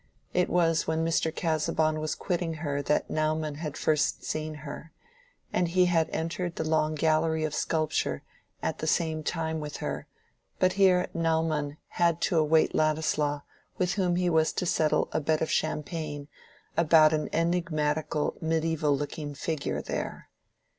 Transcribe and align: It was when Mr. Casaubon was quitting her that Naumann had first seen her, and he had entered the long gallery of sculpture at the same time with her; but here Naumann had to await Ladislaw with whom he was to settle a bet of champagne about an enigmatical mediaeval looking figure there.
It 0.33 0.49
was 0.49 0.87
when 0.87 1.05
Mr. 1.05 1.31
Casaubon 1.31 1.99
was 1.99 2.15
quitting 2.15 2.55
her 2.55 2.81
that 2.81 3.07
Naumann 3.11 3.57
had 3.59 3.77
first 3.77 4.23
seen 4.23 4.55
her, 4.65 4.91
and 5.53 5.67
he 5.67 5.85
had 5.85 6.09
entered 6.09 6.55
the 6.55 6.63
long 6.63 6.95
gallery 6.95 7.43
of 7.43 7.53
sculpture 7.53 8.23
at 8.63 8.79
the 8.79 8.87
same 8.87 9.21
time 9.21 9.59
with 9.59 9.77
her; 9.77 10.07
but 10.57 10.73
here 10.73 11.07
Naumann 11.13 11.77
had 11.89 12.19
to 12.21 12.39
await 12.39 12.73
Ladislaw 12.73 13.41
with 13.77 13.93
whom 13.93 14.15
he 14.15 14.27
was 14.27 14.51
to 14.53 14.65
settle 14.65 15.07
a 15.11 15.21
bet 15.21 15.39
of 15.39 15.51
champagne 15.51 16.27
about 16.75 17.13
an 17.13 17.29
enigmatical 17.31 18.33
mediaeval 18.41 18.97
looking 18.97 19.35
figure 19.35 19.83
there. 19.83 20.29